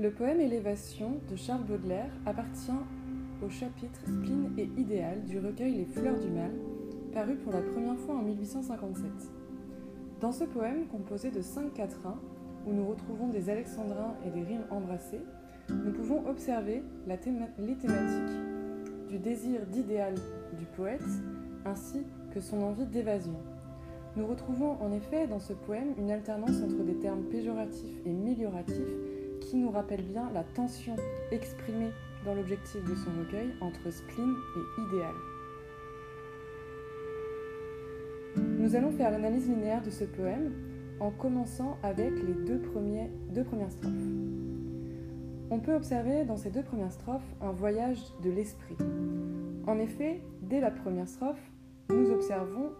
Le 0.00 0.12
poème 0.12 0.38
Élévation 0.38 1.18
de 1.28 1.34
Charles 1.34 1.64
Baudelaire 1.64 2.12
appartient 2.24 2.70
au 3.44 3.50
chapitre 3.50 4.00
Spleen 4.02 4.52
et 4.56 4.70
idéal 4.80 5.24
du 5.24 5.40
recueil 5.40 5.74
Les 5.74 5.86
Fleurs 5.86 6.20
du 6.20 6.30
Mal, 6.30 6.52
paru 7.12 7.34
pour 7.34 7.52
la 7.52 7.62
première 7.62 7.98
fois 7.98 8.14
en 8.14 8.22
1857. 8.22 9.10
Dans 10.20 10.30
ce 10.30 10.44
poème, 10.44 10.86
composé 10.86 11.32
de 11.32 11.40
cinq 11.40 11.74
quatrains, 11.74 12.20
où 12.64 12.72
nous 12.72 12.86
retrouvons 12.86 13.26
des 13.26 13.50
alexandrins 13.50 14.14
et 14.24 14.30
des 14.30 14.44
rimes 14.44 14.66
embrassées, 14.70 15.22
nous 15.68 15.90
pouvons 15.90 16.24
observer 16.28 16.84
les 17.08 17.18
thématiques 17.18 18.38
du 19.08 19.18
désir 19.18 19.66
d'idéal 19.66 20.14
du 20.56 20.64
poète 20.76 21.02
ainsi 21.64 22.04
que 22.32 22.40
son 22.40 22.62
envie 22.62 22.86
d'évasion. 22.86 23.34
Nous 24.14 24.28
retrouvons 24.28 24.76
en 24.80 24.92
effet 24.92 25.26
dans 25.26 25.40
ce 25.40 25.54
poème 25.54 25.94
une 25.98 26.12
alternance 26.12 26.62
entre 26.62 26.84
des 26.84 26.98
termes 27.00 27.24
péjoratifs 27.24 27.98
et 28.06 28.12
mélioratifs 28.12 28.94
qui 29.48 29.56
nous 29.56 29.70
rappellent 29.70 30.02
bien 30.02 30.30
la 30.34 30.44
tension 30.44 30.94
exprimée 31.30 31.90
dans 32.26 32.34
l'objectif 32.34 32.84
de 32.84 32.94
son 32.94 33.10
recueil 33.18 33.50
entre 33.62 33.90
spleen 33.90 34.34
et 34.56 34.82
idéal. 34.82 35.14
Nous 38.36 38.76
allons 38.76 38.90
faire 38.90 39.10
l'analyse 39.10 39.48
linéaire 39.48 39.82
de 39.82 39.90
ce 39.90 40.04
poème 40.04 40.52
en 41.00 41.10
commençant 41.10 41.78
avec 41.82 42.10
les 42.10 42.34
deux, 42.34 42.60
deux 43.30 43.44
premières 43.44 43.70
strophes. 43.70 43.92
On 45.50 45.60
peut 45.60 45.74
observer 45.74 46.24
dans 46.24 46.36
ces 46.36 46.50
deux 46.50 46.62
premières 46.62 46.92
strophes 46.92 47.34
un 47.40 47.52
voyage 47.52 48.00
de 48.22 48.30
l'esprit. 48.30 48.76
En 49.66 49.78
effet, 49.78 50.20
dès 50.42 50.60
la 50.60 50.70
première 50.70 51.08
strophe, 51.08 51.40
nous 51.88 52.10
observons 52.10 52.72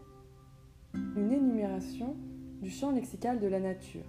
une 1.17 1.33
énumération 1.33 2.15
du 2.61 2.71
champ 2.71 2.91
lexical 2.91 3.41
de 3.41 3.47
la 3.47 3.61
nature. 3.61 4.05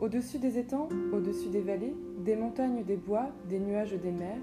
Au-dessus 0.00 0.38
des 0.38 0.58
étangs, 0.58 0.88
au-dessus 1.12 1.48
des 1.48 1.60
vallées, 1.60 1.94
des 2.18 2.36
montagnes, 2.36 2.82
des 2.84 2.96
bois, 2.96 3.28
des 3.48 3.60
nuages, 3.60 3.94
des 3.94 4.10
mers, 4.10 4.40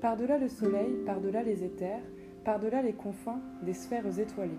par-delà 0.00 0.38
le 0.38 0.48
soleil, 0.48 0.96
par-delà 1.04 1.42
les 1.42 1.62
éthers, 1.62 2.02
par-delà 2.44 2.82
les 2.82 2.94
confins 2.94 3.40
des 3.62 3.74
sphères 3.74 4.18
étoilées. 4.18 4.52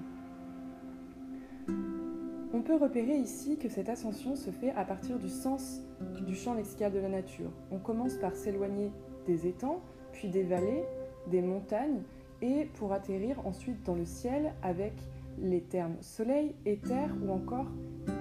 On 2.54 2.62
peut 2.62 2.76
repérer 2.76 3.18
ici 3.18 3.58
que 3.58 3.70
cette 3.70 3.90
ascension 3.90 4.36
se 4.36 4.50
fait 4.50 4.72
à 4.72 4.86
partir 4.86 5.20
du 5.20 5.30
sens 5.30 5.82
du 6.26 6.36
champ 6.36 6.54
lexical 6.54 6.92
de 6.92 7.00
la 7.00 7.10
nature. 7.10 7.52
On 7.72 7.80
commence 7.80 8.16
par 8.16 8.36
s'éloigner 8.36 8.92
des 9.26 9.48
étangs, 9.48 9.82
puis 10.14 10.30
des 10.30 10.44
vallées, 10.44 10.84
des 11.28 11.42
montagnes, 11.42 12.04
et 12.42 12.66
pour 12.76 12.94
atterrir 12.94 13.46
ensuite 13.46 13.84
dans 13.84 13.96
le 13.96 14.06
ciel 14.06 14.54
avec 14.62 14.94
les 15.40 15.62
termes 15.62 15.98
soleil, 16.02 16.56
éther 16.66 17.10
ou 17.24 17.32
encore 17.32 17.68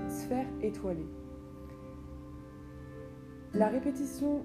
sphère 0.09 0.47
étoilée. 0.63 1.07
La 3.55 3.69
répétition 3.69 4.43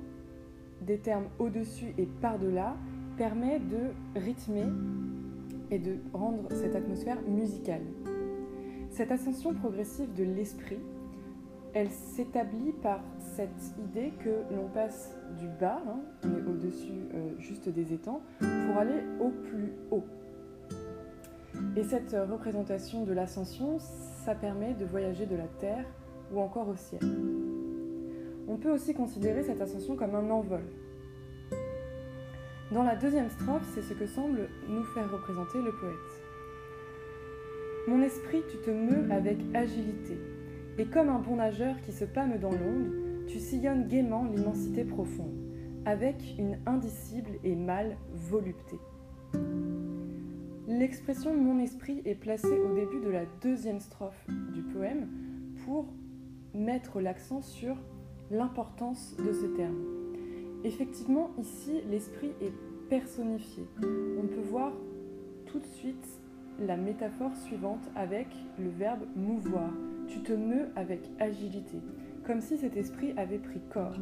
des 0.82 1.00
termes 1.00 1.30
au-dessus 1.40 1.94
et 1.98 2.06
par-delà 2.06 2.76
permet 3.18 3.60
de 3.60 4.20
rythmer 4.20 4.68
et 5.72 5.80
de 5.80 5.98
rendre 6.14 6.48
cette 6.52 6.76
atmosphère 6.76 7.18
musicale. 7.28 7.82
Cette 8.92 9.12
ascension 9.12 9.56
progressive 9.56 10.14
de 10.14 10.24
l'esprit, 10.24 10.80
elle 11.74 11.90
s'établit 11.90 12.72
par 12.84 13.02
cette 13.36 13.74
idée 13.80 14.14
que 14.24 14.54
l'on 14.56 14.68
passe 14.68 15.16
du 15.40 15.48
bas, 15.60 15.82
hein, 15.88 16.00
on 16.24 16.38
est 16.38 16.48
au-dessus 16.48 17.08
euh, 17.14 17.32
juste 17.40 17.68
des 17.68 17.94
étangs, 17.94 18.22
pour 18.40 18.78
aller 18.78 19.04
au 19.20 19.30
plus 19.30 19.74
haut. 19.92 20.06
Et 21.76 21.84
cette 21.84 22.16
représentation 22.30 23.06
de 23.06 23.14
l'ascension, 23.14 23.78
ça 23.80 24.36
permet 24.36 24.76
de 24.76 24.86
voyager 24.86 25.26
de 25.26 25.36
la 25.36 25.48
terre 25.60 25.86
ou 26.32 26.40
encore 26.40 26.70
au 26.70 26.76
ciel. 26.76 27.02
On 28.50 28.58
peut 28.58 28.72
aussi 28.72 28.96
considérer 28.96 29.44
cette 29.44 29.62
ascension 29.62 29.96
comme 29.96 30.16
un 30.16 30.28
envol. 30.32 30.64
Dans 32.72 32.82
la 32.82 32.96
deuxième 32.96 33.30
strophe, 33.30 33.68
c'est 33.76 33.84
ce 33.84 33.94
que 33.94 34.08
semble 34.08 34.50
nous 34.68 34.84
faire 34.86 35.12
représenter 35.12 35.60
le 35.62 35.72
poète. 35.72 36.24
Mon 37.88 38.02
esprit, 38.02 38.42
tu 38.50 38.58
te 38.58 38.72
meus 38.72 39.12
avec 39.12 39.38
agilité, 39.54 40.18
et 40.80 40.86
comme 40.86 41.10
un 41.10 41.20
bon 41.20 41.36
nageur 41.36 41.80
qui 41.82 41.92
se 41.92 42.06
pâme 42.06 42.40
dans 42.40 42.50
l'onde, 42.50 42.92
tu 43.28 43.38
sillonnes 43.38 43.88
gaiement 43.88 44.26
l'immensité 44.26 44.84
profonde, 44.84 45.38
avec 45.86 46.16
une 46.40 46.58
indicible 46.66 47.32
et 47.44 47.56
mâle 47.56 47.98
volupté. 48.14 48.78
L'expression 50.68 51.36
mon 51.36 51.60
esprit 51.60 52.02
est 52.04 52.16
placée 52.16 52.60
au 52.60 52.74
début 52.74 53.00
de 53.00 53.10
la 53.10 53.26
deuxième 53.44 53.80
strophe 53.80 54.26
du 54.54 54.64
poème 54.64 55.08
pour 55.66 55.86
mettre 56.56 57.00
l'accent 57.00 57.42
sur 57.42 57.76
l'importance 58.32 59.16
de 59.18 59.32
ce 59.32 59.46
terme. 59.46 59.78
Effectivement, 60.64 61.32
ici, 61.38 61.82
l'esprit 61.90 62.32
est 62.42 62.54
personnifié. 62.90 63.64
On 63.82 64.28
peut 64.28 64.48
voir 64.50 64.72
tout 65.46 65.60
de 65.60 65.66
suite 65.66 66.08
la 66.60 66.76
métaphore 66.76 67.36
suivante 67.36 67.90
avec 67.96 68.28
le 68.60 68.70
verbe 68.70 69.06
mouvoir. 69.16 69.72
Tu 70.08 70.22
te 70.22 70.34
meus 70.34 70.68
avec 70.76 71.02
agilité, 71.20 71.78
comme 72.26 72.42
si 72.42 72.58
cet 72.58 72.76
esprit 72.76 73.14
avait 73.18 73.38
pris 73.38 73.62
corps. 73.72 73.98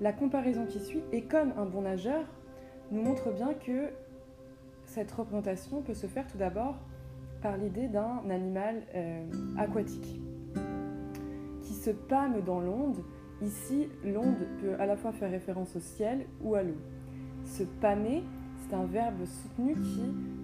La 0.00 0.12
comparaison 0.12 0.66
qui 0.66 0.80
suit, 0.80 1.02
et 1.12 1.22
comme 1.22 1.52
un 1.56 1.66
bon 1.66 1.82
nageur, 1.82 2.24
nous 2.90 3.02
montre 3.02 3.32
bien 3.32 3.54
que 3.54 3.90
cette 4.86 5.12
représentation 5.12 5.82
peut 5.82 5.94
se 5.94 6.06
faire 6.06 6.26
tout 6.26 6.38
d'abord 6.38 6.76
par 7.42 7.56
l'idée 7.56 7.86
d'un 7.86 8.22
animal 8.28 8.82
euh, 8.94 9.24
aquatique 9.56 10.20
qui 11.70 11.76
se 11.76 11.90
pâme 11.90 12.42
dans 12.44 12.60
l'onde. 12.60 13.04
Ici, 13.42 13.88
l'onde 14.04 14.48
peut 14.60 14.74
à 14.80 14.86
la 14.86 14.96
fois 14.96 15.12
faire 15.12 15.30
référence 15.30 15.76
au 15.76 15.80
ciel 15.80 16.26
ou 16.42 16.56
à 16.56 16.64
l'eau. 16.64 16.76
Se 17.44 17.62
pâmer, 17.62 18.24
c'est 18.58 18.74
un 18.74 18.86
verbe 18.86 19.24
soutenu 19.24 19.74
qui 19.74 20.02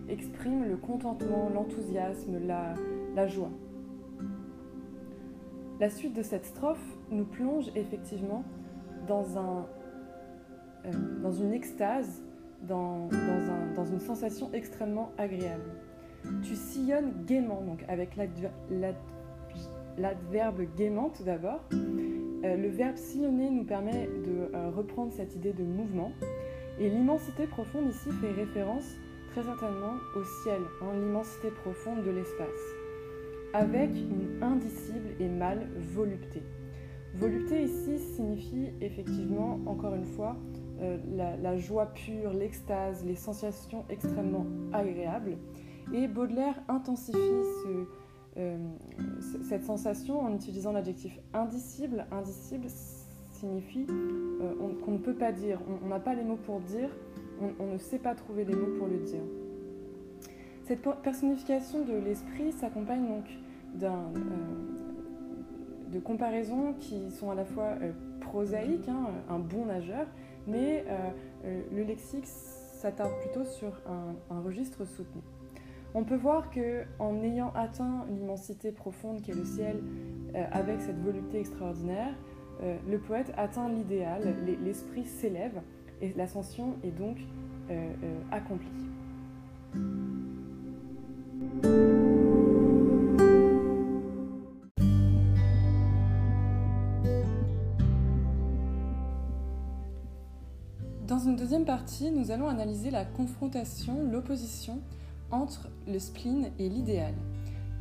exprime 0.08 0.64
le 0.64 0.76
contentement, 0.76 1.50
l'enthousiasme, 1.52 2.38
la, 2.46 3.26
joie. 3.26 3.50
La 5.80 5.90
suite 5.90 6.14
de 6.14 6.22
cette 6.22 6.46
strophe 6.46 6.96
nous 7.10 7.24
plonge 7.24 7.70
effectivement 7.74 8.44
dans, 9.08 9.36
un, 9.36 9.66
euh, 10.86 10.90
dans 11.22 11.32
une 11.32 11.52
extase, 11.52 12.22
dans, 12.62 13.08
dans, 13.74 13.84
une 13.84 14.00
sensation 14.00 14.48
extrêmement 14.52 15.10
agréable. 15.18 15.72
Tu 16.42 16.54
sillonnes 16.54 17.12
gaiement, 17.26 17.62
donc 17.62 17.84
avec 17.88 18.16
l'adverbe 19.98 20.62
gaiement 20.76 21.10
tout 21.10 21.24
d'abord. 21.24 21.60
Euh, 21.72 22.56
le 22.56 22.68
verbe 22.68 22.96
sillonner 22.96 23.50
nous 23.50 23.64
permet 23.64 24.06
de 24.06 24.54
euh, 24.54 24.70
reprendre 24.70 25.12
cette 25.12 25.34
idée 25.34 25.52
de 25.52 25.64
mouvement. 25.64 26.12
Et 26.78 26.90
l'immensité 26.90 27.46
profonde 27.46 27.88
ici 27.88 28.10
fait 28.20 28.32
référence 28.32 28.84
très 29.32 29.42
certainement 29.42 29.94
au 30.14 30.24
ciel, 30.42 30.60
en 30.82 30.92
l'immensité 30.92 31.50
profonde 31.50 32.04
de 32.04 32.10
l'espace, 32.10 32.46
avec 33.54 33.90
une 33.90 34.42
indicible 34.42 35.08
et 35.20 35.28
mâle 35.28 35.68
volupté. 35.94 36.42
Volupté 37.14 37.62
ici 37.62 37.98
signifie 37.98 38.68
effectivement, 38.82 39.58
encore 39.66 39.94
une 39.94 40.04
fois, 40.04 40.36
euh, 40.82 40.98
la, 41.16 41.56
joie 41.56 41.86
pure, 41.86 42.34
l'extase, 42.34 43.04
les 43.04 43.14
sensations 43.14 43.86
extrêmement 43.88 44.46
agréables. 44.72 45.38
Et 45.94 46.08
Baudelaire 46.08 46.60
intensifie 46.68 47.18
euh, 48.36 48.58
cette 49.48 49.64
sensation 49.64 50.20
en 50.20 50.34
utilisant 50.34 50.72
l'adjectif 50.72 51.18
indicible. 51.32 52.06
Indicible 52.10 52.66
signifie 53.32 53.86
euh, 53.90 54.54
qu'on 54.84 54.92
ne 54.92 54.98
peut 54.98 55.14
pas 55.14 55.32
dire, 55.32 55.60
on 55.84 55.88
n'a 55.88 56.00
pas 56.00 56.14
les 56.14 56.24
mots 56.24 56.36
pour 56.36 56.60
dire 56.60 56.90
on, 57.58 57.66
ne 57.66 57.76
sait 57.78 57.98
pas 57.98 58.14
trouver 58.14 58.44
les 58.44 58.54
mots 58.54 58.78
pour 58.78 58.86
le 58.86 58.96
dire. 58.98 59.20
Cette 60.64 60.80
personnification 61.02 61.84
de 61.84 61.92
l'esprit 61.92 62.50
s'accompagne 62.52 63.06
donc 63.06 63.24
d'un, 63.74 64.10
euh, 64.16 65.92
de 65.92 66.00
comparaisons 66.00 66.74
qui 66.80 67.10
sont 67.10 67.30
à 67.30 67.34
la 67.34 67.44
fois 67.44 67.74
euh, 67.82 67.92
prosaïques, 68.20 68.88
hein, 68.88 69.10
un 69.28 69.38
bon 69.38 69.66
nageur, 69.66 70.06
mais 70.46 70.84
le 71.44 71.82
lexique 71.82 72.26
s'attarde 72.26 73.12
plutôt 73.20 73.44
sur 73.44 73.72
un, 74.30 74.40
registre 74.40 74.84
soutenu. 74.84 75.22
On 75.94 76.04
peut 76.04 76.16
voir 76.16 76.50
que 76.50 76.84
en 76.98 77.22
ayant 77.22 77.52
atteint 77.54 78.04
l'immensité 78.10 78.72
profonde 78.72 79.22
qu'est 79.22 79.34
le 79.34 79.44
ciel, 79.44 79.82
avec 80.52 80.82
cette 80.82 81.00
volupté 81.02 81.40
extraordinaire, 81.40 82.12
le 82.60 82.98
poète 82.98 83.32
atteint 83.38 83.70
l'idéal, 83.70 84.34
l'esprit 84.62 85.04
s'élève 85.04 85.62
et 86.02 86.12
l'ascension 86.14 86.76
est 86.84 86.90
donc 86.90 87.18
euh, 87.70 87.92
euh, 88.04 88.20
accomplie. 88.30 88.68
Dans 101.06 101.18
une 101.18 101.36
deuxième 101.36 101.64
partie, 101.64 102.10
nous 102.10 102.30
allons 102.30 102.48
analyser 102.48 102.90
la 102.90 103.04
confrontation, 103.04 104.04
l'opposition 104.10 104.80
entre 105.30 105.68
le 105.86 105.98
spleen 105.98 106.50
et 106.58 106.68
l'idéal. 106.68 107.14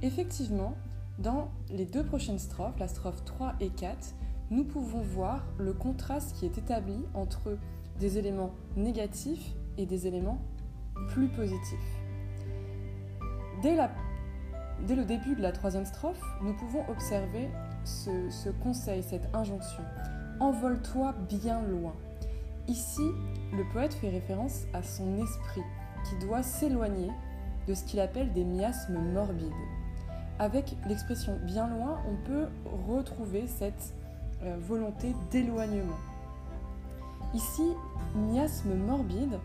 Effectivement, 0.01 0.75
dans 1.19 1.49
les 1.69 1.85
deux 1.85 2.03
prochaines 2.03 2.39
strophes, 2.39 2.77
la 2.79 2.87
strophe 2.87 3.23
3 3.25 3.55
et 3.59 3.69
4, 3.69 4.15
nous 4.51 4.63
pouvons 4.63 5.01
voir 5.01 5.45
le 5.57 5.73
contraste 5.73 6.35
qui 6.35 6.45
est 6.45 6.57
établi 6.57 7.05
entre 7.13 7.57
des 7.99 8.17
éléments 8.17 8.53
négatifs 8.75 9.55
et 9.77 9.85
des 9.85 10.07
éléments 10.07 10.39
plus 11.09 11.27
positifs. 11.27 11.99
Dès, 13.61 13.75
le 13.75 15.05
début 15.05 15.35
de 15.35 15.41
la 15.41 15.51
troisième 15.51 15.85
strophe, 15.85 16.21
nous 16.43 16.53
pouvons 16.53 16.87
observer 16.89 17.49
ce 17.83 18.49
conseil, 18.61 19.01
cette 19.01 19.33
injonction. 19.33 19.83
Envole-toi 20.39 21.13
bien 21.29 21.61
loin. 21.61 21.93
Ici, 22.67 23.07
le 23.53 23.63
poète 23.71 23.93
fait 23.93 24.09
référence 24.09 24.65
à 24.73 24.83
son 24.83 25.17
esprit 25.17 25.61
qui 26.09 26.25
doit 26.25 26.43
s'éloigner 26.43 27.09
de 27.67 27.73
ce 27.73 27.83
qu'il 27.83 27.99
appelle 27.99 28.31
des 28.33 28.43
miasmes 28.43 28.99
morbides. 28.99 29.51
Avec 30.39 30.75
l'expression 30.87 31.37
bien 31.43 31.67
loin, 31.67 31.99
on 32.09 32.15
peut 32.27 32.47
retrouver 32.87 33.47
cette 33.47 33.93
euh, 34.43 34.57
volonté 34.59 35.15
d'éloignement. 35.31 35.97
Ici, 37.33 37.73
miasme 38.15 38.75
morbide, 38.75 39.39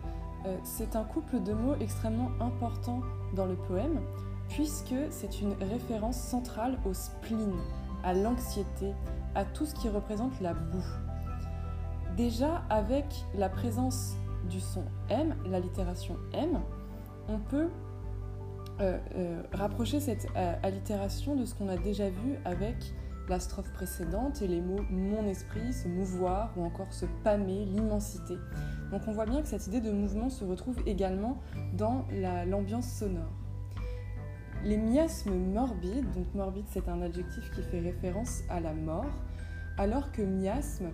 euh, 0.45 0.57
c'est 0.63 0.95
un 0.95 1.03
couple 1.03 1.41
de 1.41 1.53
mots 1.53 1.75
extrêmement 1.79 2.31
important 2.39 3.01
dans 3.35 3.45
le 3.45 3.55
poème, 3.55 4.01
puisque 4.49 4.95
c'est 5.09 5.41
une 5.41 5.53
référence 5.61 6.17
centrale 6.17 6.77
au 6.85 6.93
spleen, 6.93 7.53
à 8.03 8.13
l'anxiété, 8.13 8.93
à 9.35 9.45
tout 9.45 9.65
ce 9.65 9.75
qui 9.75 9.87
représente 9.87 10.39
la 10.41 10.53
boue. 10.53 10.83
Déjà, 12.17 12.63
avec 12.69 13.05
la 13.35 13.47
présence 13.47 14.15
du 14.49 14.59
son 14.59 14.83
M, 15.09 15.35
l'allitération 15.45 16.17
M, 16.33 16.59
on 17.29 17.39
peut 17.39 17.69
euh, 18.81 18.97
euh, 19.15 19.43
rapprocher 19.53 19.99
cette 19.99 20.27
euh, 20.35 20.55
allitération 20.63 21.35
de 21.35 21.45
ce 21.45 21.53
qu'on 21.53 21.69
a 21.69 21.77
déjà 21.77 22.09
vu 22.09 22.37
avec 22.45 22.75
la 23.29 23.39
strophe 23.39 23.71
précédente 23.73 24.41
et 24.41 24.47
les 24.47 24.59
mots 24.59 24.81
mon 24.89 25.27
esprit, 25.27 25.71
se 25.71 25.87
mouvoir 25.87 26.51
ou 26.57 26.63
encore 26.63 26.91
se 26.91 27.05
pâmer, 27.23 27.65
l'immensité. 27.65 28.33
Donc 28.89 29.03
on 29.07 29.11
voit 29.11 29.27
bien 29.27 29.43
que 29.43 29.47
cette 29.47 29.67
idée 29.67 29.81
de 29.81 29.91
mouvement 29.91 30.31
se 30.31 30.43
retrouve 30.43 30.77
également 30.87 31.39
dans 31.73 32.07
l'ambiance 32.47 32.91
sonore. 32.91 33.29
Les 34.63 34.77
miasmes 34.77 35.35
morbides, 35.35 36.11
donc 36.13 36.33
morbide 36.33 36.65
c'est 36.71 36.89
un 36.89 37.01
adjectif 37.03 37.51
qui 37.51 37.61
fait 37.61 37.79
référence 37.79 38.41
à 38.49 38.59
la 38.59 38.73
mort, 38.73 39.05
alors 39.77 40.11
que 40.11 40.23
miasme 40.23 40.89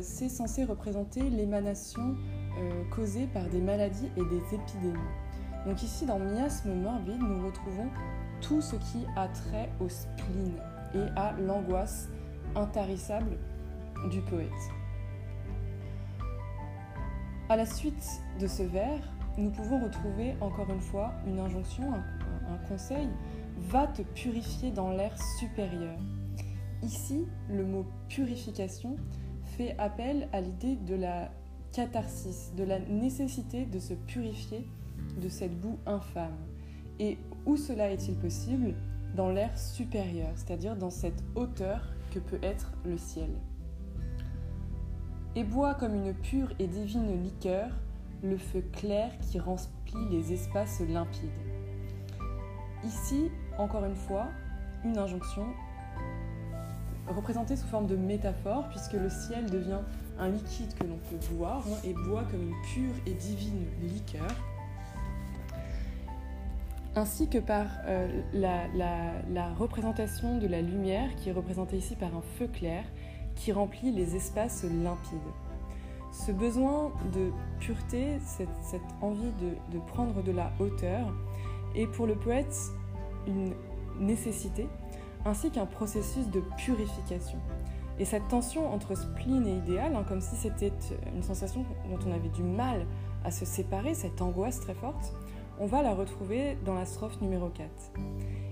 c'est 0.00 0.28
censé 0.28 0.64
représenter 0.64 1.28
l'émanation 1.28 2.16
causée 2.94 3.26
par 3.26 3.48
des 3.48 3.60
maladies 3.60 4.10
et 4.16 4.24
des 4.24 4.54
épidémies. 4.54 5.23
Donc 5.66 5.82
ici, 5.82 6.04
dans 6.04 6.18
miasme 6.18 6.74
morbide, 6.74 7.20
nous 7.20 7.46
retrouvons 7.46 7.88
tout 8.40 8.60
ce 8.60 8.76
qui 8.76 9.06
a 9.16 9.28
trait 9.28 9.70
au 9.80 9.88
spleen 9.88 10.52
et 10.94 11.06
à 11.16 11.32
l'angoisse 11.32 12.08
intarissable 12.54 13.38
du 14.10 14.20
poète. 14.20 14.50
À 17.48 17.56
la 17.56 17.66
suite 17.66 18.20
de 18.40 18.46
ce 18.46 18.62
vers, 18.62 19.00
nous 19.38 19.50
pouvons 19.50 19.82
retrouver 19.82 20.34
encore 20.40 20.70
une 20.70 20.80
fois 20.80 21.12
une 21.26 21.38
injonction, 21.38 21.92
un, 21.92 22.52
un 22.52 22.58
conseil, 22.68 23.08
va 23.58 23.86
te 23.86 24.02
purifier 24.02 24.70
dans 24.70 24.90
l'air 24.90 25.12
supérieur. 25.38 25.96
Ici, 26.82 27.26
le 27.48 27.64
mot 27.64 27.86
purification 28.08 28.96
fait 29.56 29.74
appel 29.78 30.28
à 30.32 30.40
l'idée 30.40 30.76
de 30.76 30.94
la 30.94 31.30
catharsis, 31.72 32.52
de 32.56 32.64
la 32.64 32.78
nécessité 32.78 33.64
de 33.64 33.78
se 33.78 33.94
purifier 33.94 34.66
de 35.20 35.28
cette 35.28 35.58
boue 35.60 35.78
infâme. 35.86 36.36
Et 36.98 37.18
où 37.46 37.56
cela 37.56 37.90
est-il 37.90 38.14
possible? 38.16 38.74
Dans 39.16 39.30
l'air 39.30 39.56
supérieur, 39.56 40.30
c'est-à-dire 40.34 40.76
dans 40.76 40.90
cette 40.90 41.22
hauteur 41.36 41.92
que 42.12 42.18
peut 42.18 42.40
être 42.42 42.72
le 42.84 42.98
ciel. 42.98 43.30
Et 45.36 45.44
bois 45.44 45.74
comme 45.74 45.94
une 45.94 46.14
pure 46.14 46.52
et 46.58 46.66
divine 46.66 47.22
liqueur 47.22 47.70
le 48.22 48.36
feu 48.36 48.64
clair 48.72 49.10
qui 49.20 49.38
remplit 49.38 50.08
les 50.10 50.32
espaces 50.32 50.80
limpides. 50.80 51.30
Ici, 52.84 53.30
encore 53.58 53.84
une 53.84 53.96
fois, 53.96 54.26
une 54.84 54.98
injonction 54.98 55.46
représenté 57.08 57.56
sous 57.56 57.66
forme 57.66 57.86
de 57.86 57.96
métaphore, 57.96 58.68
puisque 58.70 58.94
le 58.94 59.10
ciel 59.10 59.50
devient 59.50 59.80
un 60.18 60.28
liquide 60.28 60.74
que 60.74 60.84
l'on 60.84 60.98
peut 61.10 61.34
boire 61.34 61.64
hein, 61.68 61.76
et 61.84 61.92
boit 61.92 62.24
comme 62.24 62.42
une 62.42 62.54
pure 62.72 62.94
et 63.06 63.12
divine 63.12 63.66
liqueur, 63.82 64.34
ainsi 66.96 67.28
que 67.28 67.38
par 67.38 67.66
euh, 67.86 68.22
la, 68.32 69.48
représentation 69.54 70.38
de 70.38 70.46
la 70.46 70.62
lumière 70.62 71.14
qui 71.16 71.30
est 71.30 71.32
représentée 71.32 71.76
ici 71.76 71.96
par 71.96 72.14
un 72.14 72.22
feu 72.38 72.48
clair 72.48 72.84
qui 73.34 73.52
remplit 73.52 73.90
les 73.90 74.14
espaces 74.14 74.64
limpides. 74.64 75.18
Ce 76.12 76.30
besoin 76.30 76.92
de 77.12 77.32
pureté, 77.58 78.18
cette, 78.24 78.48
envie 79.00 79.32
de 79.72 79.78
prendre 79.88 80.22
de 80.22 80.30
la 80.30 80.52
hauteur, 80.60 81.12
est 81.74 81.88
pour 81.88 82.06
le 82.06 82.14
poète 82.14 82.56
une 83.26 83.52
nécessité 83.98 84.68
ainsi 85.24 85.50
qu'un 85.50 85.66
processus 85.66 86.28
de 86.28 86.42
purification. 86.56 87.38
Et 87.98 88.04
cette 88.04 88.26
tension 88.28 88.72
entre 88.72 88.96
spleen 88.96 89.46
et 89.46 89.56
idéal, 89.56 89.94
hein, 89.94 90.04
comme 90.06 90.20
si 90.20 90.34
c'était 90.36 90.72
une 91.14 91.22
sensation 91.22 91.64
dont 91.88 91.98
on 92.06 92.12
avait 92.12 92.28
du 92.28 92.42
mal 92.42 92.86
à 93.24 93.30
se 93.30 93.44
séparer, 93.44 93.94
cette 93.94 94.20
angoisse 94.20 94.60
très 94.60 94.74
forte, 94.74 95.14
on 95.58 95.66
va 95.66 95.82
la 95.82 95.94
retrouver 95.94 96.56
dans 96.64 96.74
la 96.74 96.84
strophe 96.84 97.20
numéro 97.20 97.48
4. 97.48 97.68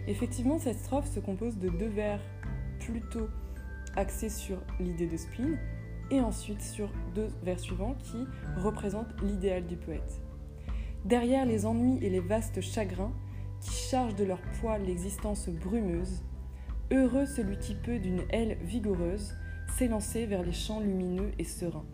Effectivement, 0.06 0.58
cette 0.58 0.78
strophe 0.78 1.06
se 1.06 1.20
compose 1.20 1.58
de 1.58 1.68
deux 1.68 1.88
vers 1.88 2.20
plutôt 2.80 3.28
axés 3.96 4.28
sur 4.30 4.58
l'idée 4.80 5.06
de 5.06 5.16
spleen 5.16 5.58
et 6.10 6.20
ensuite 6.20 6.62
sur 6.62 6.90
deux 7.14 7.28
vers 7.42 7.58
suivants 7.58 7.96
qui 7.98 8.26
représentent 8.56 9.20
l'idéal 9.22 9.66
du 9.66 9.76
poète. 9.76 10.20
Derrière 11.04 11.46
les 11.46 11.66
ennuis 11.66 11.98
et 12.02 12.10
les 12.10 12.20
vastes 12.20 12.60
chagrins 12.60 13.12
qui 13.60 13.72
chargent 13.72 14.16
de 14.16 14.24
leur 14.24 14.40
poids 14.60 14.78
l'existence 14.78 15.48
brumeuse, 15.48 16.22
Heureux 16.92 17.24
celui 17.24 17.56
qui 17.58 17.74
peut 17.74 17.98
d'une 17.98 18.22
aile 18.28 18.58
vigoureuse 18.60 19.34
s'élancer 19.78 20.26
vers 20.26 20.42
les 20.42 20.52
champs 20.52 20.80
lumineux 20.80 21.32
et 21.38 21.44
sereins. 21.44 21.86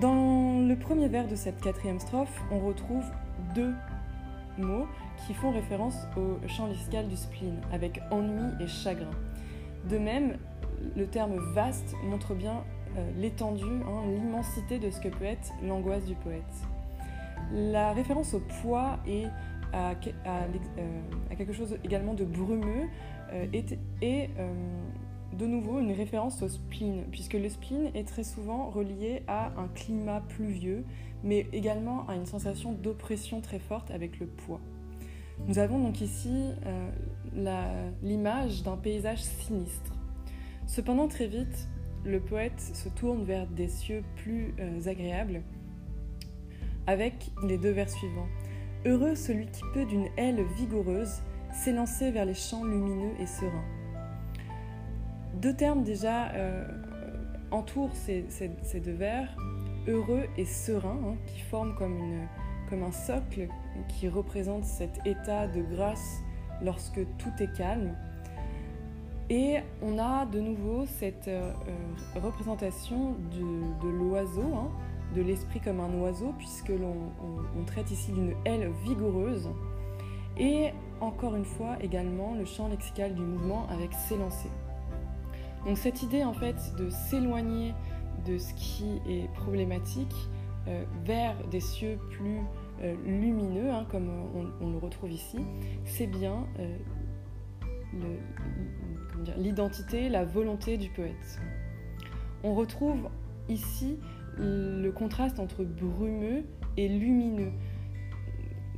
Dans 0.00 0.60
le 0.60 0.76
premier 0.76 1.08
vers 1.08 1.26
de 1.26 1.34
cette 1.34 1.58
quatrième 1.62 1.98
strophe, 1.98 2.42
on 2.50 2.60
retrouve 2.60 3.04
deux 3.54 3.72
mots 4.58 4.86
qui 5.26 5.32
font 5.32 5.50
référence 5.50 5.96
au 6.18 6.46
champ 6.48 6.66
lexical 6.66 7.08
du 7.08 7.16
spleen, 7.16 7.60
avec 7.72 8.02
ennui 8.10 8.52
et 8.60 8.66
chagrin. 8.66 9.10
De 9.88 9.96
même, 9.96 10.36
le 10.96 11.06
terme 11.06 11.38
vaste 11.54 11.94
montre 12.04 12.34
bien 12.34 12.62
euh, 12.98 13.10
l'étendue, 13.16 13.64
hein, 13.64 14.02
l'immensité 14.06 14.78
de 14.78 14.90
ce 14.90 15.00
que 15.00 15.08
peut 15.08 15.24
être 15.24 15.52
l'angoisse 15.62 16.04
du 16.04 16.14
poète. 16.14 16.42
La 17.52 17.92
référence 17.92 18.34
au 18.34 18.40
poids 18.40 18.98
et 19.06 19.24
à, 19.72 19.92
euh, 19.92 21.34
quelque 21.36 21.52
chose 21.52 21.78
également 21.84 22.14
de 22.14 22.24
brumeux 22.24 22.88
euh, 23.32 23.46
euh, 24.02 24.26
de 25.38 25.46
nouveau 25.46 25.78
une 25.78 25.92
référence 25.92 26.42
au 26.42 26.48
spleen, 26.48 27.04
puisque 27.10 27.34
le 27.34 27.48
spleen 27.48 27.90
est 27.94 28.08
très 28.08 28.24
souvent 28.24 28.70
relié 28.70 29.22
à 29.28 29.52
un 29.58 29.68
climat 29.68 30.22
pluvieux, 30.28 30.84
mais 31.22 31.46
également 31.52 32.06
à 32.08 32.14
une 32.14 32.26
sensation 32.26 32.72
d'oppression 32.72 33.40
très 33.40 33.58
forte 33.58 33.90
avec 33.90 34.18
le 34.18 34.26
poids. 34.26 34.60
Nous 35.46 35.58
avons 35.58 35.78
donc 35.78 36.00
ici 36.00 36.52
l'image 38.02 38.62
d'un 38.62 38.76
paysage 38.76 39.22
sinistre. 39.22 39.92
Cependant, 40.66 41.08
très 41.08 41.26
vite, 41.26 41.68
le 42.04 42.20
poète 42.20 42.60
se 42.60 42.88
tourne 42.88 43.24
vers 43.24 43.46
des 43.46 43.68
cieux 43.68 44.02
plus 44.16 44.54
agréables 44.86 45.42
avec 46.86 47.32
les 47.42 47.58
deux 47.58 47.72
vers 47.72 47.90
suivants. 47.90 48.28
Heureux 48.86 49.16
celui 49.16 49.46
qui 49.46 49.62
peut 49.74 49.84
d'une 49.84 50.06
aile 50.16 50.42
vigoureuse 50.56 51.20
s'élancer 51.52 52.10
vers 52.10 52.24
les 52.24 52.34
champs 52.34 52.64
lumineux 52.64 53.12
et 53.20 53.26
sereins. 53.26 53.75
Deux 55.36 55.52
termes 55.52 55.82
déjà 55.82 56.30
euh, 56.30 56.66
entourent 57.50 57.94
ces, 57.94 58.24
deux 58.80 58.92
vers, 58.92 59.28
heureux 59.86 60.24
et 60.38 60.46
serein, 60.46 60.98
hein, 61.04 61.16
qui 61.26 61.40
forment 61.40 61.74
comme, 61.74 62.82
un 62.82 62.92
socle 62.92 63.48
qui 63.88 64.08
représente 64.08 64.64
cet 64.64 65.06
état 65.06 65.46
de 65.46 65.60
grâce 65.60 66.22
lorsque 66.62 67.00
tout 67.18 67.32
est 67.38 67.52
calme. 67.54 67.94
Et 69.28 69.58
on 69.82 69.98
a 69.98 70.24
de 70.24 70.40
nouveau 70.40 70.86
cette 70.86 71.28
euh, 71.28 71.52
euh, 71.68 72.20
représentation 72.20 73.16
de, 73.30 73.88
l'oiseau, 73.88 74.54
hein, 74.54 74.70
de 75.14 75.20
l'esprit 75.20 75.60
comme 75.60 75.80
un 75.80 75.92
oiseau, 76.00 76.32
puisque 76.38 76.70
l'on 76.70 77.64
traite 77.66 77.90
ici 77.90 78.10
d'une 78.12 78.32
aile 78.46 78.70
vigoureuse. 78.84 79.50
Et 80.38 80.70
encore 81.00 81.34
une 81.34 81.44
fois 81.44 81.76
également 81.82 82.34
le 82.34 82.46
champ 82.46 82.68
lexical 82.68 83.14
du 83.14 83.22
mouvement 83.22 83.66
avec 83.68 83.92
s'élancer. 83.92 84.48
Donc 85.66 85.78
cette 85.78 86.02
idée 86.04 86.22
en 86.22 86.32
fait 86.32 86.74
de 86.78 86.88
s'éloigner 86.90 87.74
de 88.24 88.38
ce 88.38 88.54
qui 88.54 89.00
est 89.08 89.28
problématique 89.34 90.14
euh, 90.68 90.84
vers 91.04 91.36
des 91.48 91.60
cieux 91.60 91.98
plus 92.10 92.38
euh, 92.82 92.94
lumineux, 93.04 93.70
hein, 93.70 93.84
comme 93.90 94.08
on, 94.60 94.70
le 94.70 94.78
retrouve 94.78 95.10
ici, 95.10 95.38
c'est 95.84 96.06
bien 96.06 96.46
euh, 96.60 96.76
l'identité, 99.36 100.08
la 100.08 100.24
volonté 100.24 100.78
du 100.78 100.88
poète. 100.90 101.40
On 102.44 102.54
retrouve 102.54 103.08
ici 103.48 103.98
le 104.38 104.90
contraste 104.90 105.40
entre 105.40 105.64
brumeux 105.64 106.44
et 106.76 106.88
lumineux, 106.88 107.52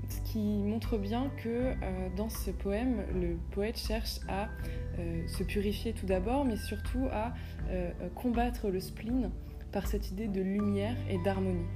ce 0.09 0.21
qui 0.23 0.62
montre 0.62 0.97
bien 0.97 1.30
que 1.42 1.49
euh, 1.49 1.75
dans 2.16 2.30
ce 2.30 2.50
poème, 2.50 3.04
le 3.14 3.37
poète 3.50 3.78
cherche 3.78 4.21
à 4.28 4.45
euh, 4.45 4.88
se 5.26 5.42
purifier 5.44 5.92
tout 5.92 6.06
d'abord, 6.06 6.44
mais 6.44 6.56
surtout 6.56 7.06
à 7.12 7.34
euh, 7.70 7.90
combattre 8.14 8.68
le 8.68 8.80
spleen 8.80 9.30
par 9.72 9.86
cette 9.86 10.10
idée 10.10 10.28
de 10.28 10.40
lumière 10.40 10.96
et 11.08 11.18
d'harmonie. 11.22 11.66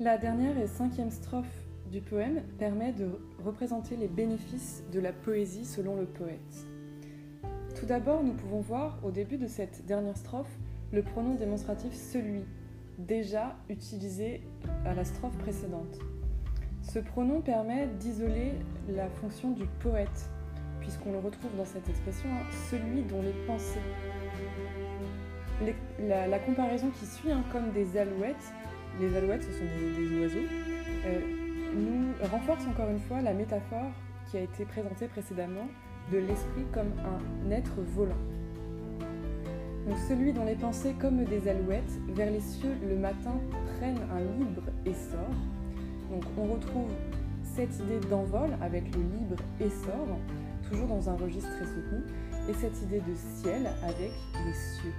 La 0.00 0.16
dernière 0.16 0.56
et 0.58 0.68
cinquième 0.68 1.10
strophe 1.10 1.46
du 1.90 2.00
poème 2.00 2.42
permet 2.58 2.92
de 2.92 3.18
représenter 3.44 3.96
les 3.96 4.08
bénéfices 4.08 4.84
de 4.92 5.00
la 5.00 5.12
poésie 5.12 5.64
selon 5.64 5.96
le 5.96 6.06
poète. 6.06 6.66
Tout 7.78 7.86
d'abord, 7.86 8.22
nous 8.22 8.32
pouvons 8.32 8.60
voir 8.60 8.98
au 9.04 9.10
début 9.10 9.38
de 9.38 9.46
cette 9.46 9.84
dernière 9.86 10.16
strophe 10.16 10.58
le 10.92 11.02
pronom 11.02 11.34
démonstratif 11.34 11.92
celui, 11.92 12.44
déjà 12.98 13.56
utilisé 13.68 14.42
à 14.84 14.94
la 14.94 15.04
strophe 15.04 15.36
précédente. 15.38 15.98
Ce 16.82 16.98
pronom 16.98 17.40
permet 17.40 17.86
d'isoler 17.86 18.52
la 18.88 19.08
fonction 19.08 19.50
du 19.50 19.66
poète, 19.80 20.30
puisqu'on 20.80 21.12
le 21.12 21.18
retrouve 21.18 21.54
dans 21.56 21.64
cette 21.64 21.88
expression, 21.88 22.28
hein, 22.30 22.46
celui 22.70 23.02
dont 23.02 23.22
les 23.22 23.34
pensées. 23.46 23.80
la, 26.00 26.38
comparaison 26.38 26.90
qui 26.98 27.06
suit, 27.06 27.30
hein, 27.30 27.44
comme 27.52 27.72
des 27.72 27.96
alouettes, 27.96 28.52
les 29.00 29.14
alouettes 29.16 29.42
ce 29.42 29.52
sont 29.52 29.64
des, 29.64 30.20
oiseaux, 30.20 30.48
euh, 31.04 31.20
nous 31.74 32.28
renforce 32.30 32.66
encore 32.66 32.88
une 32.88 33.00
fois 33.00 33.20
la 33.20 33.34
métaphore 33.34 33.90
qui 34.30 34.38
a 34.38 34.40
été 34.40 34.64
présentée 34.64 35.08
précédemment 35.08 35.68
de 36.10 36.18
l'esprit 36.18 36.64
comme 36.72 36.92
un 37.04 37.50
être 37.50 37.80
volant. 37.94 38.16
Donc 39.88 39.96
celui 40.06 40.34
dont 40.34 40.44
les 40.44 40.54
pensées 40.54 40.94
comme 41.00 41.24
des 41.24 41.48
alouettes 41.48 41.98
vers 42.08 42.30
les 42.30 42.40
cieux 42.40 42.74
le 42.86 42.96
matin 42.96 43.40
prennent 43.78 44.02
un 44.12 44.20
libre 44.38 44.62
essor. 44.84 45.30
Donc 46.10 46.24
on 46.36 46.52
retrouve 46.52 46.90
cette 47.42 47.74
idée 47.80 47.98
d'envol 48.10 48.50
avec 48.60 48.84
le 48.94 49.00
libre 49.00 49.42
essor, 49.58 50.06
toujours 50.68 50.88
dans 50.88 51.08
un 51.08 51.16
registre 51.16 51.48
très 51.56 51.64
soutenu, 51.64 52.02
et 52.50 52.52
cette 52.52 52.82
idée 52.82 53.00
de 53.00 53.14
ciel 53.14 53.66
avec 53.82 54.12
les 54.44 54.52
cieux. 54.52 54.92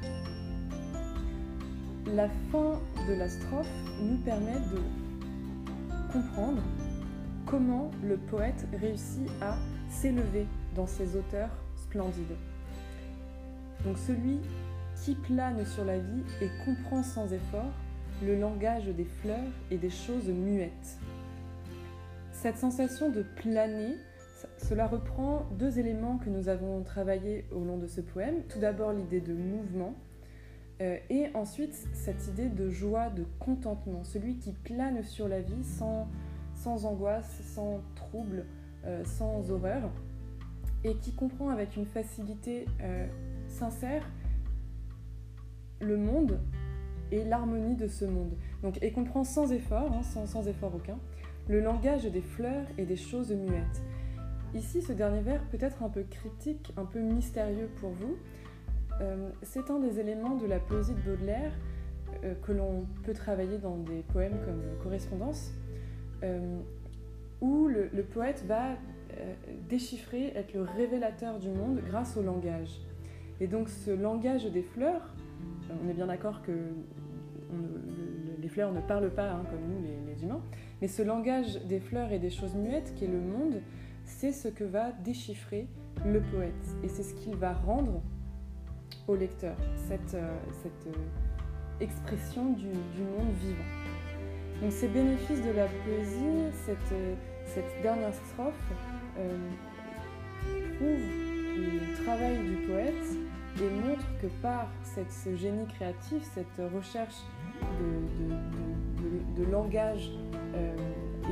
La 2.16 2.28
fin 2.52 2.80
de 3.08 3.14
la 3.14 3.30
strophe 3.30 3.70
nous 4.02 4.18
permet 4.18 4.60
de 4.74 6.12
comprendre 6.12 6.64
comment 7.46 7.92
le 8.04 8.18
poète 8.18 8.66
réussit 8.82 9.30
à 9.40 9.56
s'élever 9.88 10.48
dans 10.76 10.88
ses 10.88 11.16
auteurs 11.16 11.52
splendides. 11.76 12.38
Donc 13.86 13.98
celui 14.00 14.40
qui 15.04 15.16
plane 15.16 15.66
sur 15.66 15.86
la 15.86 15.98
vie 15.98 16.24
et 16.42 16.50
comprend 16.66 17.04
sans 17.04 17.32
effort 17.32 17.72
le 18.24 18.40
langage 18.40 18.86
des 18.86 19.06
fleurs 19.06 19.52
et 19.72 19.78
des 19.78 19.90
choses 19.90 20.28
muettes. 20.28 21.00
Cette 22.32 22.58
sensation 22.58 23.10
de 23.10 23.24
planer, 23.24 23.96
cela 24.58 24.88
reprend 24.88 25.46
deux 25.58 25.80
éléments 25.80 26.18
que 26.18 26.30
nous 26.30 26.50
avons 26.50 26.84
travaillés 26.84 27.46
au 27.52 27.64
long 27.64 27.78
de 27.78 27.88
ce 27.88 28.02
poème. 28.02 28.44
Tout 28.50 28.60
d'abord 28.60 28.94
l'idée 28.94 29.22
de 29.22 29.34
mouvement 29.34 29.96
euh, 30.82 30.98
et 31.10 31.28
ensuite 31.34 31.76
cette 31.94 32.28
idée 32.28 32.48
de 32.48 32.70
joie, 32.70 33.10
de 33.10 33.26
contentement, 33.40 34.04
celui 34.04 34.38
qui 34.38 34.54
plane 34.54 35.04
sur 35.04 35.28
la 35.28 35.42
vie 35.42 35.64
sans, 35.64 36.08
angoisse, 36.86 37.42
sans 37.44 37.82
trouble, 37.96 38.46
euh, 38.86 39.04
sans 39.04 39.52
horreur 39.52 39.90
et 40.86 40.96
qui 40.96 41.12
comprend 41.12 41.50
avec 41.50 41.76
une 41.76 41.86
facilité 41.86 42.66
euh, 42.82 43.06
sincère 43.50 44.10
le 45.80 45.98
monde 45.98 46.40
et 47.12 47.24
l'harmonie 47.24 47.76
de 47.76 47.88
ce 47.88 48.06
monde. 48.06 48.34
Donc, 48.62 48.82
et 48.82 48.92
comprend 48.92 49.24
sans 49.24 49.52
effort, 49.52 49.92
hein, 49.94 50.04
sans, 50.04 50.26
sans, 50.26 50.48
effort 50.48 50.74
aucun, 50.76 51.00
le 51.48 51.60
langage 51.60 52.06
des 52.06 52.22
fleurs 52.22 52.66
et 52.78 52.86
des 52.86 52.96
choses 52.96 53.32
muettes. 53.32 53.82
Ici, 54.56 54.82
ce 54.82 54.94
dernier 54.94 55.22
vers 55.22 55.44
peut 55.46 55.58
être 55.60 55.84
un 55.84 55.90
peu 55.90 56.04
cryptique, 56.04 56.74
un 56.78 56.86
peu 56.86 57.00
mystérieux 57.00 57.70
pour 57.80 57.92
vous. 57.92 58.18
Euh, 59.02 59.30
c'est 59.44 59.70
un 59.70 59.80
des 59.80 60.00
éléments 60.00 60.36
de 60.36 60.46
la 60.46 60.60
poésie 60.60 60.94
de 60.94 61.02
Baudelaire 61.02 61.54
euh, 62.24 62.34
que 62.42 62.52
l'on 62.52 62.86
peut 63.04 63.14
travailler 63.14 63.58
dans 63.58 63.78
des 63.78 64.04
poèmes 64.12 64.38
comme 64.46 64.62
Correspondance, 64.84 65.52
euh, 66.24 66.60
où 67.42 67.68
le, 67.68 67.90
le, 67.94 68.04
poète 68.04 68.44
va 68.48 68.76
déchiffrer, 69.68 70.28
être 70.36 70.54
le 70.54 70.62
révélateur 70.62 71.40
du 71.40 71.50
monde 71.50 71.82
grâce 71.88 72.16
au 72.16 72.22
langage. 72.22 72.80
Et 73.40 73.48
donc 73.48 73.70
ce 73.70 73.92
langage 73.92 74.46
des 74.46 74.62
fleurs, 74.62 75.14
on 75.84 75.90
est 75.90 75.94
bien 75.94 76.08
d'accord 76.08 76.42
que 76.42 76.52
les 78.42 78.48
fleurs 78.48 78.72
ne 78.72 78.82
parlent 78.82 79.14
pas 79.14 79.32
hein, 79.32 79.44
comme 79.50 79.62
nous, 79.62 79.82
les, 79.82 80.24
humains, 80.24 80.42
mais 80.82 80.88
ce 80.88 81.02
langage 81.02 81.64
des 81.66 81.80
fleurs 81.80 82.12
et 82.12 82.20
des 82.20 82.30
choses 82.30 82.56
muettes 82.56 82.94
qui 82.96 83.06
est 83.06 83.10
le 83.10 83.22
monde, 83.22 83.62
c'est 84.06 84.32
ce 84.32 84.48
que 84.48 84.64
va 84.64 84.92
déchiffrer 84.92 85.68
le 86.06 86.22
poète. 86.22 86.54
Et 86.84 86.90
c'est 86.90 87.04
ce 87.04 87.14
qu'il 87.14 87.36
va 87.36 87.54
rendre 87.54 88.02
au 89.08 89.16
lecteur, 89.16 89.56
cette, 89.88 90.16
euh, 90.16 90.38
euh, 90.66 90.92
expression 91.80 92.52
du, 92.54 92.68
monde 92.68 93.34
vivant. 93.42 93.64
Donc 94.62 94.72
ces 94.72 94.88
bénéfices 94.88 95.42
de 95.42 95.52
la 95.52 95.68
poésie, 95.68 96.52
cette, 96.66 96.92
euh, 96.92 97.16
dernière 97.82 98.14
strophe, 98.14 98.54
prouve 100.76 101.00
le 101.58 102.04
travail 102.04 102.38
du 102.38 102.68
poète 102.68 103.18
et 103.62 103.70
montre 103.70 104.06
que 104.22 104.28
par 104.42 104.68
ce 104.88 105.36
génie 105.36 105.68
créatif, 105.68 106.24
cette 106.34 106.74
recherche 106.74 107.16
de, 109.38 109.44
langage 109.52 110.12
euh, 110.56 110.76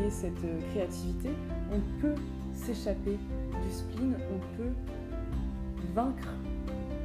et 0.06 0.10
cette 0.10 0.34
créativité, 0.72 1.30
on 1.72 2.02
peut 2.02 2.16
s'échapper 2.54 3.18
du 3.64 3.72
spleen, 3.72 4.16
on 4.34 4.58
peut 4.58 4.72
vaincre, 5.94 6.28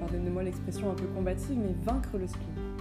pardonnez-moi 0.01 0.43
l'expression 0.45 0.91
un 0.91 0.95
peu 0.95 1.07
combative, 1.07 1.59
mais 1.59 1.75
vaincre 1.85 2.19
le 2.19 2.27
spleen. 2.27 2.72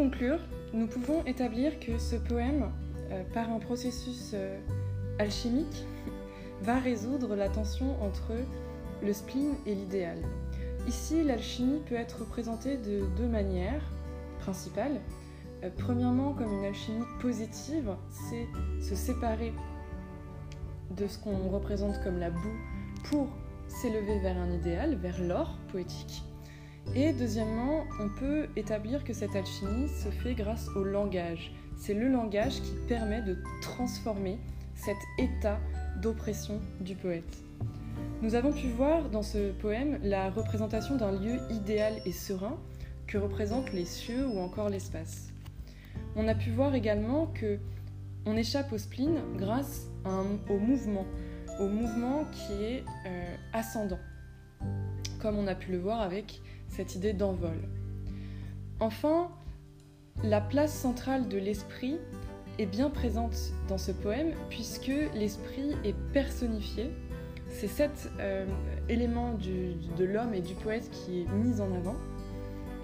Conclure, 0.00 0.38
nous 0.72 0.86
pouvons 0.86 1.22
établir 1.26 1.78
que 1.78 1.98
ce 1.98 2.16
poème, 2.16 2.70
euh, 3.10 3.22
par 3.34 3.50
un 3.50 3.58
processus 3.58 4.30
euh, 4.32 4.58
alchimique, 5.18 5.84
va 6.62 6.78
résoudre 6.78 7.36
la 7.36 7.50
tension 7.50 8.02
entre 8.02 8.32
le 9.02 9.12
spleen 9.12 9.56
et 9.66 9.74
l'idéal. 9.74 10.16
Ici, 10.88 11.22
l'alchimie 11.22 11.82
peut 11.86 11.96
être 11.96 12.20
représentée 12.20 12.78
de 12.78 13.02
deux 13.18 13.26
manières 13.26 13.82
principales. 14.38 15.02
Euh, 15.64 15.68
premièrement, 15.76 16.32
comme 16.32 16.50
une 16.50 16.64
alchimie 16.64 17.04
positive, 17.20 17.94
c'est 18.08 18.46
se 18.80 18.94
séparer 18.94 19.52
de 20.96 21.06
ce 21.06 21.18
qu'on 21.18 21.50
représente 21.50 22.02
comme 22.02 22.18
la 22.18 22.30
boue 22.30 22.58
pour 23.04 23.28
s'élever 23.68 24.18
vers 24.20 24.38
un 24.38 24.50
idéal, 24.50 24.94
vers 24.94 25.20
l'or 25.22 25.58
poétique. 25.70 26.22
Et 26.96 27.12
deuxièmement, 27.12 27.84
on 28.00 28.08
peut 28.08 28.48
établir 28.56 29.04
que 29.04 29.12
cette 29.12 29.36
alchimie 29.36 29.88
se 29.88 30.08
fait 30.08 30.34
grâce 30.34 30.68
au 30.74 30.82
langage. 30.82 31.52
C'est 31.76 31.94
le 31.94 32.08
langage 32.08 32.60
qui 32.62 32.74
permet 32.88 33.22
de 33.22 33.38
transformer 33.62 34.38
cet 34.74 34.96
état 35.18 35.60
d'oppression 36.02 36.60
du 36.80 36.96
poète. 36.96 37.38
Nous 38.22 38.34
avons 38.34 38.52
pu 38.52 38.66
voir 38.68 39.08
dans 39.08 39.22
ce 39.22 39.52
poème 39.52 40.00
la 40.02 40.30
représentation 40.30 40.96
d'un 40.96 41.12
lieu 41.12 41.38
idéal 41.50 41.94
et 42.06 42.12
serein 42.12 42.58
que 43.06 43.18
représentent 43.18 43.72
les 43.72 43.84
cieux 43.84 44.26
ou 44.26 44.40
encore 44.40 44.68
l'espace. 44.68 45.28
On 46.16 46.26
a 46.26 46.34
pu 46.34 46.50
voir 46.50 46.74
également 46.74 47.26
que 47.26 47.58
on 48.26 48.36
échappe 48.36 48.72
au 48.72 48.78
spleen 48.78 49.20
grâce 49.36 49.86
au 50.04 50.58
mouvement, 50.58 51.06
au 51.60 51.68
mouvement 51.68 52.24
qui 52.32 52.52
est 52.64 52.84
euh, 53.06 53.36
ascendant, 53.52 53.98
comme 55.20 55.38
on 55.38 55.46
a 55.46 55.54
pu 55.54 55.72
le 55.72 55.78
voir 55.78 56.00
avec 56.00 56.40
cette 56.68 56.94
idée 56.94 57.12
d'envol. 57.12 57.56
Enfin, 58.80 59.28
la 60.22 60.40
place 60.40 60.72
centrale 60.72 61.28
de 61.28 61.38
l'esprit 61.38 61.96
est 62.58 62.66
bien 62.66 62.90
présente 62.90 63.36
dans 63.68 63.78
ce 63.78 63.92
poème 63.92 64.32
puisque 64.48 64.92
l'esprit 65.14 65.74
est 65.84 65.94
personnifié. 66.12 66.90
C'est 67.48 67.68
cet 67.68 68.10
euh, 68.20 68.46
élément 68.88 69.34
de 69.34 70.04
l'homme 70.04 70.34
et 70.34 70.40
du 70.40 70.54
poète 70.54 70.88
qui 70.90 71.22
est 71.22 71.32
mis 71.32 71.60
en 71.60 71.74
avant 71.74 71.96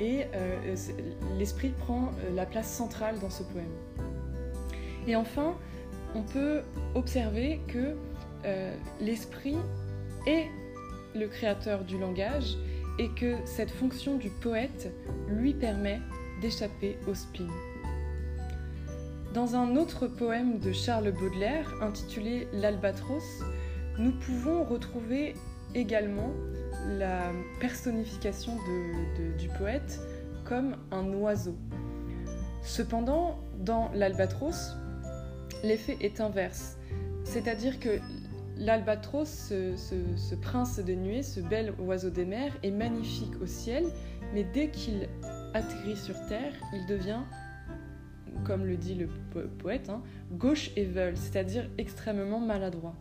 et 0.01 0.25
euh, 0.35 0.77
l'esprit 1.39 1.71
prend 1.71 2.09
euh, 2.09 2.35
la 2.35 2.45
place 2.45 2.71
centrale 2.71 3.19
dans 3.21 3.31
ce 3.31 3.43
poème. 3.45 3.73
Et 5.07 5.17
enfin, 5.17 5.55
on 6.15 6.23
peut 6.23 6.63
observer 6.95 7.61
que 7.69 7.97
l'esprit 9.01 9.57
est 10.27 10.47
le 11.17 11.29
créateur 11.29 11.85
du 11.85 11.99
langage 11.99 12.57
et 12.99 13.09
que 13.11 13.37
cette 13.45 13.71
fonction 13.71 14.17
du 14.17 14.31
poète 14.31 14.93
lui 15.29 15.55
permet 15.55 16.01
d'échapper 16.41 16.99
au 17.07 17.15
spin. 17.15 17.47
Dans 19.35 19.55
un 19.55 19.77
autre 19.77 20.07
poème 20.07 20.59
de 20.61 20.73
Charles 20.73 21.13
Baudelaire 21.13 21.71
intitulé 21.83 22.49
L'Albatros, 22.53 23.43
nous 23.99 24.13
pouvons 24.13 24.65
retrouver 24.65 25.35
également 25.75 26.33
la 26.99 27.33
personnification 27.61 28.53
du 29.39 29.49
poète 29.59 30.01
comme 30.45 30.77
un 30.91 31.13
oiseau. 31.13 31.57
Cependant, 32.63 33.39
dans 33.59 33.91
l'Albatros, 33.95 34.77
l'effet 35.63 35.97
est 36.01 36.21
inverse, 36.21 36.79
c'est-à-dire 37.25 37.79
que 37.81 38.01
l'albatros, 38.59 39.29
ce, 39.29 40.35
prince 40.35 40.79
de 40.79 40.95
nuée, 40.95 41.23
ce 41.23 41.41
bel 41.41 41.73
oiseau 41.79 42.11
des 42.11 42.25
mers, 42.25 42.53
est 42.63 42.71
magnifique 42.71 43.41
au 43.41 43.47
ciel, 43.47 43.85
mais 44.35 44.45
dès 44.45 44.71
qu'il 44.71 45.09
atterrit 45.55 45.97
sur 45.97 46.15
terre, 46.27 46.53
il 46.73 46.87
devient, 46.87 47.21
comme 48.45 48.65
le 48.65 48.77
dit 48.77 48.95
le 48.95 49.09
poète, 49.59 49.89
hein, 49.89 50.03
gauche 50.33 50.71
et 50.77 50.85
veule, 50.85 51.17
c'est-à-dire 51.17 51.69
extrêmement 51.79 52.41
maladroit. 52.41 52.95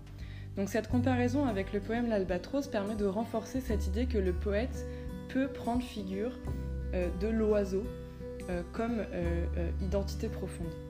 Donc 0.57 0.69
cette 0.69 0.87
comparaison 0.87 1.45
avec 1.45 1.73
le 1.73 1.79
poème 1.79 2.07
L'Albatros 2.07 2.67
permet 2.67 2.95
de 2.95 3.05
renforcer 3.05 3.59
cette 3.59 3.87
idée 3.87 4.05
que 4.05 4.17
le 4.17 4.31
poète 4.31 4.85
peut 5.29 5.47
prendre 5.49 5.83
figure 5.83 6.31
euh, 6.93 7.09
de 7.19 7.27
l'oiseau 7.27 7.83
euh, 8.49 8.61
comme 8.71 9.03
euh, 9.11 9.45
identité 9.81 10.29
profonde. 10.29 10.84